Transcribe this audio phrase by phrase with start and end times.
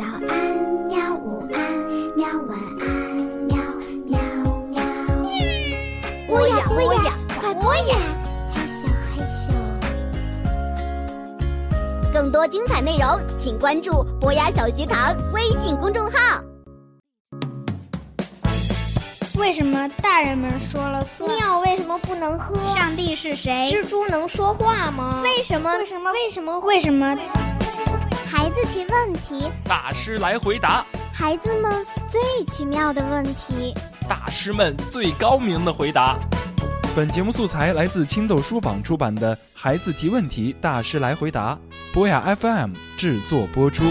[0.00, 0.32] 早安，
[0.88, 1.14] 喵！
[1.14, 1.60] 午安，
[2.16, 2.26] 喵！
[2.48, 2.88] 晚安，
[3.44, 3.54] 喵
[4.06, 4.18] 喵
[4.70, 4.80] 喵。
[6.26, 7.98] 播呀播呀，快播呀！
[8.50, 9.52] 嘿咻嘿咻。
[12.14, 16.18] 更多精彩内容，请关注博雅小学堂微信公众号。
[19.38, 21.28] 为什么大人们说了算？
[21.36, 22.56] 尿为什么不能喝？
[22.74, 23.70] 上帝是谁？
[23.70, 25.20] 蜘蛛能说话吗？
[25.22, 25.76] 为什么？
[25.76, 26.10] 为什么？
[26.10, 26.58] 为什么？
[26.60, 27.14] 为什么？
[28.32, 30.86] 孩子提问题，大师来回答。
[31.12, 33.74] 孩子们最奇妙的问题，
[34.08, 36.16] 大师们最高明的回答。
[36.94, 41.56] 本节目素材来自青豆书坊出版的《孩子提问题，大师来回答》，
[41.92, 43.82] 博雅 FM 制作播出。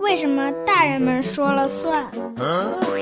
[0.00, 2.04] 为什么大人们说了算？
[2.36, 2.97] 哎，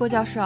[0.00, 0.40] 郭教授，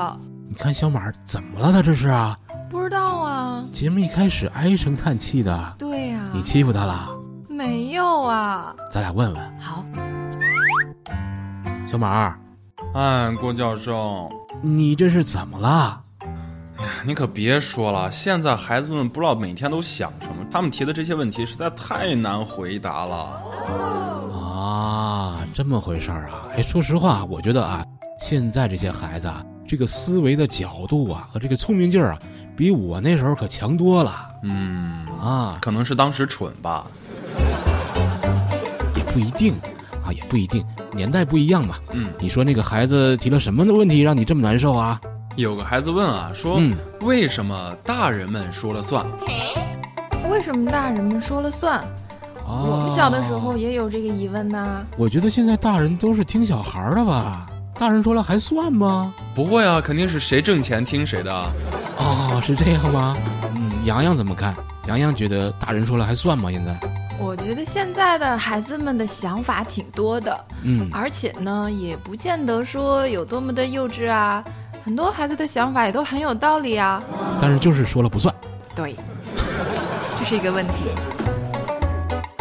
[0.48, 1.70] 你看小马怎么了？
[1.70, 2.36] 他这是啊？
[2.68, 3.64] 不知道啊。
[3.72, 5.76] 节目一开始唉声叹气的。
[5.78, 7.08] 对呀、你欺负他了？
[7.48, 8.74] 没有啊。
[8.90, 9.60] 咱俩问问。
[9.60, 9.84] 好，
[11.86, 12.36] 小马，
[12.94, 14.28] 哎，郭教授，
[14.60, 16.02] 你这是怎么了？
[16.76, 23.40] 哎呀，你可别说了，现在孩子们不知道每天都想什么，他们提的这些问题实在太难回答了。
[24.32, 26.42] 啊，这么回事儿啊？
[26.56, 27.86] 哎，说实话，我觉得啊，
[28.20, 32.18] 现在这些孩子啊，这个思维的角度啊和这个聪明劲儿啊，
[32.56, 34.28] 比我那时候可强多了。
[34.42, 36.86] 嗯，啊，可能是当时蠢吧，
[38.96, 39.54] 也不一定
[40.04, 41.76] 啊，也不一定，年代不一样嘛。
[41.92, 45.00] 嗯，你说那个孩子提了什么的问题让你这么难受啊？
[45.36, 49.04] 有个孩子问啊，说、嗯为什么大人们说了算？
[50.30, 51.84] 为什么大人们说了算？
[52.46, 57.46] 哦我们小的时候也有这个疑问呐、我觉得现在大人都是听小孩儿的吧？
[57.76, 59.12] 大人说了还算吗？
[59.34, 61.32] 不会啊，肯定是谁挣钱听谁的。
[61.98, 63.16] 哦，是这样吗？
[63.56, 64.54] 嗯，洋洋怎么看？
[64.86, 66.50] 洋洋觉得大人说了还算吗？
[66.52, 66.74] 现在？
[67.18, 74.42] 我觉得现在的孩子们的想法挺多的，嗯，而且呢，也不见得说有多么的幼稚啊。
[74.84, 77.02] 很多孩子的想法也都很有道理啊。
[77.40, 78.32] 但是就是说了不算。
[78.74, 78.94] 对，
[80.18, 80.84] 这是一个问题。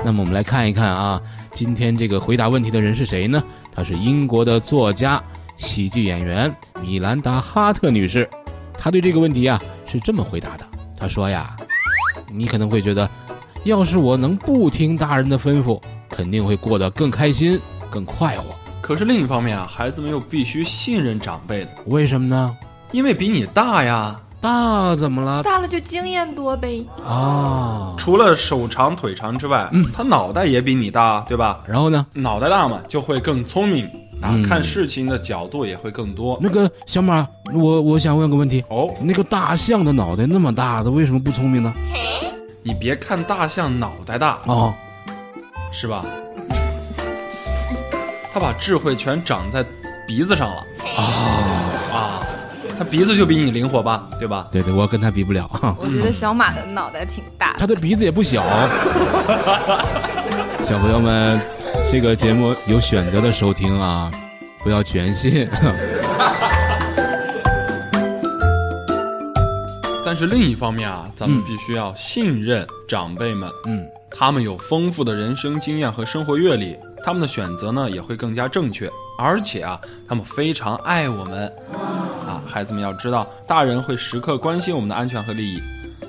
[0.06, 1.20] 那么我们来看一看啊，
[1.54, 3.42] 今天这个回答问题的人是谁呢？
[3.76, 5.22] 她是英国的作家、
[5.58, 8.30] 喜剧演员米兰达·哈特女士。
[8.74, 10.66] 她对这个问题啊是这么回答的：
[11.00, 11.56] 她说呀，
[12.32, 13.10] 你可能会觉得，
[13.64, 18.56] 要是我能不听大人的吩咐，肯定会过得更开心、更快活。
[18.82, 22.56] 可是另一方面啊，孩子们又必须信任长辈的，为什么呢？
[22.92, 24.20] 因为比你大呀。
[24.44, 25.42] 大怎么了？
[25.42, 26.86] 大了就经验多呗。
[27.08, 31.62] 啊，除了手长腿长之外，嗯他脑袋也比你大，对吧？
[31.66, 32.06] 然后呢？
[32.12, 33.86] 脑袋大嘛，就会更聪明
[34.22, 36.38] 啊，嗯看事情的角度也会更多。
[36.42, 41.74] 那个小马，我我想问个问题，哦，那个大象的脑袋那么大，它为什么不聪明呢？
[42.62, 44.74] 你别看大象脑袋大，哦，
[45.72, 46.06] 是吧？
[48.34, 49.64] 他把智慧全长在
[50.08, 50.66] 鼻子上了
[50.98, 51.53] 啊，啊，
[52.84, 54.46] 他鼻子就比你灵活吧，对吧？
[54.52, 55.50] 对对，我跟他比不了。
[55.80, 57.60] 我觉得小马的脑袋挺大的。
[57.60, 58.44] 他的鼻子也不小。
[60.66, 61.40] 小朋友们，
[61.90, 64.12] 这个节目有选择的收听啊，
[64.66, 65.48] 不要全信。
[70.06, 81.50] 但是另一方面啊，咱们嗯必须要信任长辈们，嗯，他们有丰富的人生经验和生活阅历，他们的选择呢也会更加正确，而且啊，他们非常爱我们。
[82.44, 85.62] 啊，孩子们要知道，大人会时刻关心我们的安全和利益。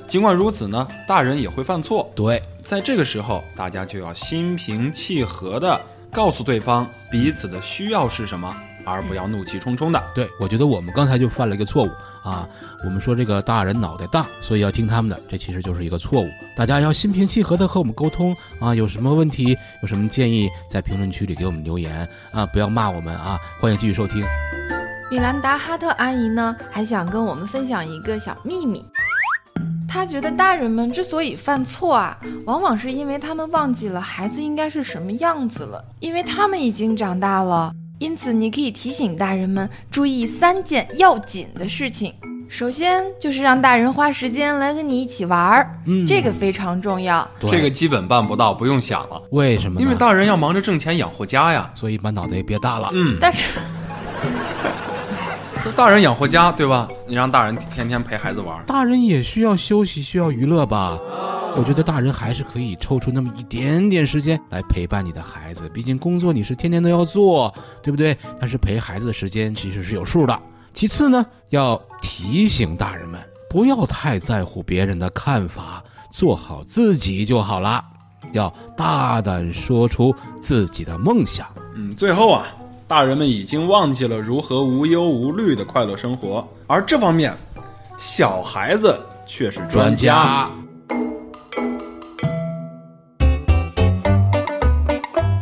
[0.06, 2.10] 尽管如此呢，大人也会犯错。
[2.14, 5.80] 对，在这个时候，大家就要心平气和的
[6.12, 10.02] 告诉对方彼此的需要是什么，而不要怒气冲冲的。
[10.14, 11.90] 对，我觉得我们刚才就犯了一个错误
[12.22, 12.46] 啊。
[12.84, 16.28] 我们说这个大人脑袋大，所以要听他们的，这其实就是一个错误。
[16.54, 23.40] 大家要心平气和的和我们沟通啊，有什么问题，有什么建议，在评论区里给我们留言啊，不要骂我们啊。
[23.58, 24.22] 欢迎继续收听。
[25.14, 28.84] 米兰达·哈特阿姨呢，还想跟我们分享一个小秘密。
[29.88, 37.72] 她觉得大人们之所以犯错啊，往往是因为他们忘记了孩子应该是什么样子了，因为他们已经长大了。
[38.00, 42.12] 因此，你可以提醒大人们注意三件要紧的事情。
[42.48, 47.24] 首先就是让大人花时间来跟你一起玩儿，嗯这个非常重要。
[47.46, 49.80] 这个基本办不到，不用想了，为什么？
[49.80, 51.70] 因为大人要忙着挣钱养活家呀。
[51.72, 52.90] 所以把脑袋别大了。
[52.92, 53.44] 嗯，但是
[55.72, 56.88] 大人养活家，对吧？
[57.06, 60.98] 你让大人天天陪孩子玩，大人也需要休息，需要娱乐吧？
[61.56, 67.52] 我觉得大人还是可以抽出那么一点点时间来陪伴你的孩子，毕竟工作你是天天都要做，
[67.82, 68.16] 对不对？
[68.40, 70.38] 但是陪孩子的时间其实是有数的。
[70.72, 77.84] 其次呢，要提醒大人们不要太在乎别人的看法，做好自己就好了。
[78.32, 81.46] 要大胆说出自己的梦想。
[81.76, 82.46] 嗯，最后啊，
[82.86, 87.34] 大人们已经忘记了如何无忧无虑的快乐生活，而这方面，
[87.96, 90.50] 小孩子却是专家。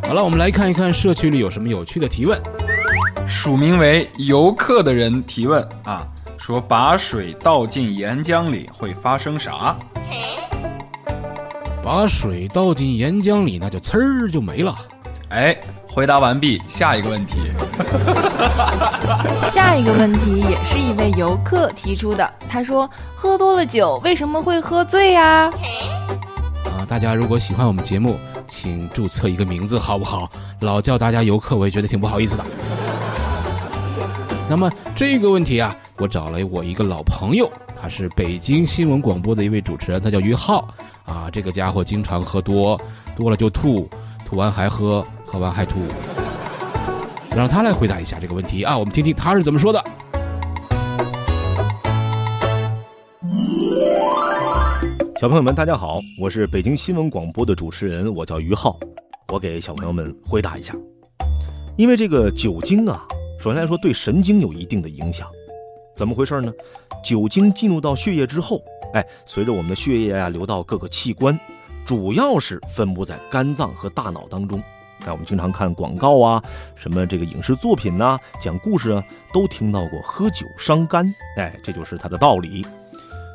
[0.05, 2.41] 好了，我们来看一看社区里有什么有趣的提问。
[3.27, 6.07] 署名为游客的人提问啊，
[6.39, 9.77] 说把水倒进岩浆里会发生啥？
[11.83, 14.73] 把水倒进岩浆里，那就呲儿就没了。
[15.33, 15.57] 哎，
[15.89, 17.39] 回答完毕，下一个问题。
[19.51, 25.51] 下一个问题也是一位游客提出的，他说：“喝多了酒为什么会喝醉呀？”
[26.69, 30.31] 啊，大家如果喜欢我们节目，请注册一个名字好不好？
[30.61, 32.45] 老叫大家游客，我也觉得挺不好意思的。
[34.51, 37.51] 那么这个问题啊，我找了我一个老朋友，
[37.81, 40.69] 他是北京新闻广播的一位主持人，他叫于浩。
[41.07, 42.79] 啊，这个家伙经常喝多，
[43.17, 43.89] 多了就吐，
[44.25, 45.81] 吐完还喝，喝完还吐。
[47.35, 49.83] 让他来回答一下这个问题啊，我们听听他是怎么说的。
[55.19, 58.79] 小朋友们，大家好，我是北京新闻广播的主持人，我叫于浩，
[59.29, 60.75] 我给小朋友们回答一下。
[61.79, 63.03] 因为这个酒精啊，
[63.41, 65.27] 首先来说对神经有一定的影响，
[65.97, 66.53] 怎么回事呢？
[67.03, 68.61] 酒精进入到血液之后。
[68.93, 71.39] 哎，随着我们的血液啊流到各个器官，
[71.87, 74.63] 主要是分布在肝脏和大脑当中。
[75.05, 76.43] 哎，我们经常看广告啊，
[76.75, 81.05] 什么这个影视作品呐，讲故事啊，都听到过喝酒伤肝。
[81.37, 82.67] 哎，这就是它的道理。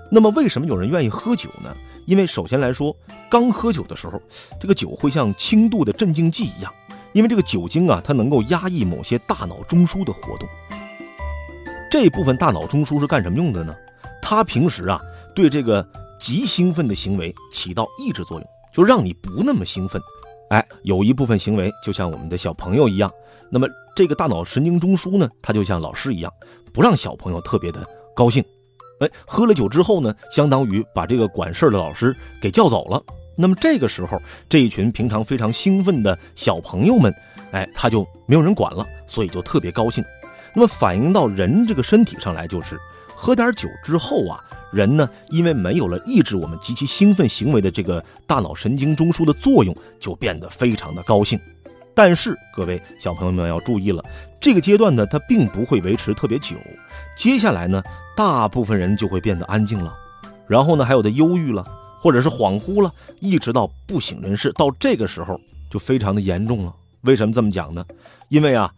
[0.10, 1.76] 那么，为什么有人愿意喝酒呢？
[2.06, 2.96] 因为首先来说，
[3.30, 4.22] 刚喝酒的时候，
[4.60, 6.74] 这个酒会像轻度的镇静剂一样，
[7.12, 10.48] 因为这个酒精啊，它能够压抑某些大脑中枢的活动。
[11.92, 13.76] 这部分大脑中枢是干什么用的呢？
[14.22, 15.02] 它平时啊。
[15.36, 15.88] 对这个
[16.20, 20.02] 极兴奋的行为起到抑制作用，就让你不那么兴奋。
[20.50, 23.12] 哎，有一部分行为就像我们的小朋友一样，
[23.50, 26.32] 那么这个大脑神经中枢呢，它就像老师一样，
[26.72, 27.86] 不让小朋友特别的
[28.16, 28.44] 高兴。
[29.00, 33.02] 哎，喝了酒之后呢，相当于把这个管事儿的老师给叫走了。
[33.36, 37.14] 那么这个时候，这一群平常非常兴奋的小朋友们，
[37.52, 40.04] 哎，他就没有人管了，所以就特别高兴。
[40.56, 44.44] 那么反映到人这个身体上来，就是喝点酒之后啊。
[44.72, 51.40] 人呢，因为没有了抑制我们极其兴奋行为的这个大脑神经中枢的作用，就变得非常的高兴。
[51.94, 54.04] 但是各位小朋友们要注意了，
[54.40, 56.56] 这个阶段呢，它并不会维持特别久。
[57.18, 57.82] 接下来呢，
[58.16, 59.92] 大部分人就会变得安静了，
[60.48, 61.66] 然后呢，还有的忧郁了，
[62.00, 64.54] 或者是恍惚了，一直到不省人事。
[64.54, 65.42] 到这个时候
[65.72, 66.76] 就非常的严重了。
[67.02, 67.84] 为什么这么讲呢？
[68.30, 68.72] 因为啊，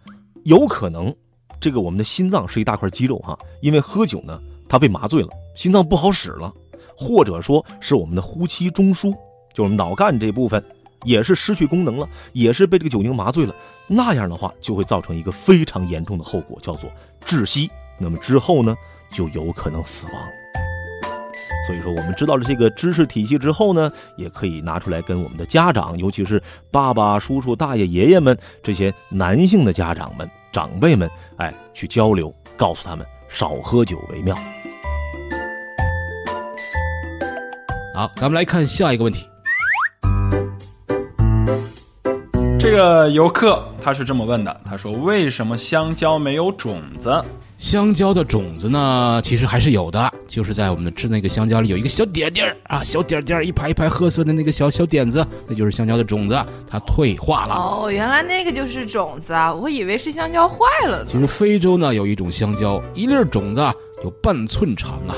[0.45, 1.13] 有可能
[1.59, 4.39] 这个我们的心脏是一大块肌肉哈，因为喝酒呢，
[4.69, 5.30] 它被麻醉了。
[5.59, 6.53] 心脏不好使了，
[6.95, 9.13] 或者说是我们的呼吸中枢，
[9.53, 10.63] 就是脑干这部分，
[11.03, 13.53] 也是失去功能了，也是被这个酒精麻醉了。
[13.85, 16.89] 那样的话，就会造成一个非常严重的后果，叫做
[17.25, 17.69] 窒息。
[17.97, 18.73] 那么之后呢，
[19.11, 20.15] 就有可能死亡。
[21.67, 26.41] 所以说，我们知道了这个知识体系之后呢，也可以拿出来跟我们的家长，尤其是
[26.71, 34.33] 爸爸、叔叔、大爷、爷爷们这些男性的家长们、长辈们，哎，去交流，告诉他们少喝酒为妙。
[37.99, 39.27] 好，咱们来看下一个问题。
[42.57, 47.21] 这个游客他是这么问的：“他说，为什么香蕉没有种子？
[47.57, 49.19] 香蕉的种子呢？
[49.21, 57.53] 其实还是有的，就是在我们的吃那个香蕉里有一个小点点儿啊，小点点儿，一排一排褐色的那个小小点子，那就是香蕉的种子，它退化了。
[57.53, 61.06] 哦，原来那个就是种子啊，我以为是香蕉坏了呢。
[61.06, 63.59] 其实非洲呢有一种香蕉，一粒种子
[64.06, 65.13] 有半寸长啊。”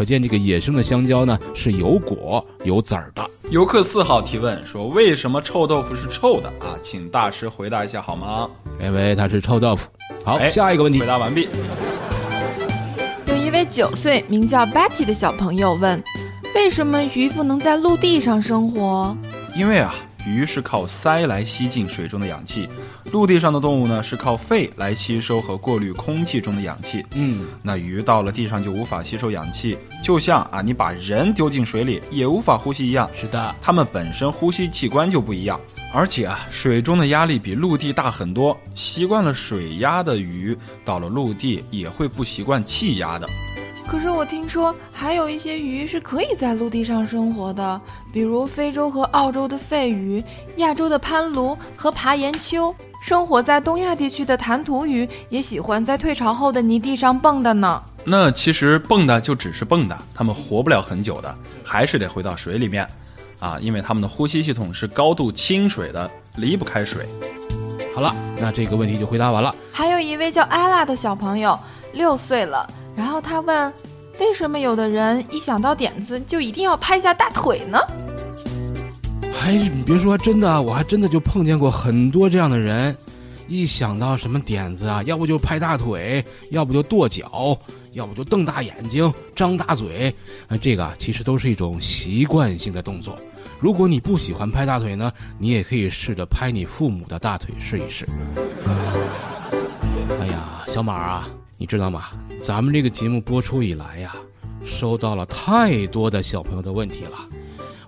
[0.00, 3.22] 可见这个野生的香蕉呢是有果有籽儿的。
[3.50, 8.48] 游客四号提问说：“为什么臭豆腐是臭的啊？”请大师回答一下好吗？
[8.82, 9.90] 因为它是臭豆腐。
[10.24, 11.50] 好，下一个问题回答完毕。
[13.26, 16.02] 有一位九岁名叫 Betty 的小朋友问
[16.56, 19.14] ：“为什么鱼不能在陆地上生活？”
[19.54, 19.94] 因为啊。
[20.26, 22.68] 鱼是靠鳃来吸进水中的氧气，
[23.12, 27.04] 陆地上的动物呢是靠肺来吸收和过滤空气中的氧气。
[27.14, 33.08] 嗯，那鱼到了地上就无法吸收氧气，就像啊你把人丢进水里也无法呼吸一样。
[33.14, 35.60] 是的，它们本身呼吸器官就不一样，
[35.92, 43.28] 而且啊水中的压力比陆地大很多，习惯了水压的鱼到了陆地也会不习惯气压的。
[43.90, 47.80] 可是我听说还有一些鱼是可以在陆地上生活的，
[48.12, 50.22] 比如非洲和澳洲的肺鱼，
[50.58, 57.82] 亚洲的攀鲈和爬岩鳅，生活在东亚地区的弹涂鱼也喜欢在退潮后的泥地上蹦跶呢。
[58.04, 62.86] 那其实蹦跶就只是蹦跶，它们活不了很久的，还是得回到水里面，
[63.40, 67.04] 啊，因为它们的呼吸系统是高度亲水的，离不开水。
[67.92, 69.52] 好了，那这个问题就回答完了。
[69.72, 71.58] 还有一位叫艾拉的小朋友，
[71.92, 72.64] 六岁了，
[73.00, 73.72] 然后他问，
[74.18, 77.78] 为什么有的人一想到点子就一定要拍下大腿呢？
[79.42, 82.94] 哎，你别说，真的，我还真的就碰见过很多这样的人，
[83.48, 87.56] 一想到什么点子啊，要不就拍大腿，要不就跺脚，
[87.94, 90.14] 要不就瞪大眼睛、张大嘴，
[90.48, 93.16] 啊，这个，其实都是一种习惯性的动作。
[93.58, 98.06] 如果你不喜欢拍大腿呢，你也可以试着拍你父母的大腿试一试。
[100.20, 101.28] 哎呀，小马啊，
[101.60, 102.06] 你知道吗？
[102.42, 104.16] 咱们这个节目播出以来呀，
[104.64, 107.18] 收到了太多的小朋友的问题了。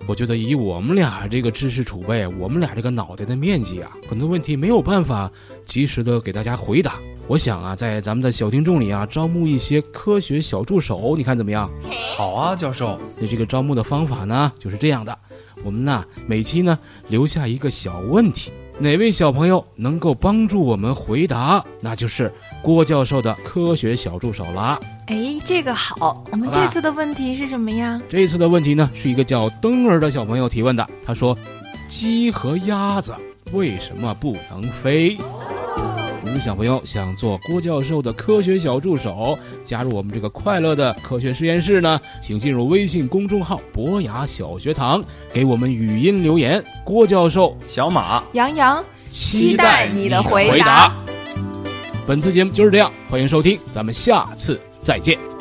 [0.05, 5.31] 我觉得以我们俩这个知识储备，我们俩这个脑袋的面积啊，很多问题没有办法
[5.65, 6.99] 及时的给大家回答。
[7.27, 11.67] 我想啊，在咱们的小听众里啊，招募一些科学小助手，你看怎么样？
[12.15, 13.01] 好啊，教授。
[13.19, 15.17] 那这个招募的方法呢，就是这样的：
[15.63, 16.77] 我们呢每期呢
[17.07, 22.31] 留下一个小问题，哪位小朋友能够帮助我们回答，那就是
[22.63, 24.79] 郭教授的科学小助手啦。
[25.07, 26.23] 哎，这个好。
[26.31, 28.01] 我们这次的问题是什么呀？
[28.07, 30.87] 这次的问题呢，是一个叫灯儿的小朋友提问的。
[31.05, 31.37] 他说
[31.89, 33.13] ：“鸡和鸭子
[33.51, 35.17] 为什么不能飞？”
[36.23, 41.99] 你们小朋友想做郭教授的科学小助手，加入我们这个快乐的科学实验室呢？
[42.21, 45.03] 请进入微信公众号“博雅小学堂”，
[45.33, 46.63] 给我们语音留言。
[46.85, 50.95] 郭教授、小马、杨洋，期待你的回答。
[52.05, 55.32] 本次节目就是这样，欢迎收听，咱们下次再见。